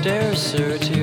[0.00, 0.99] stairs, sir, to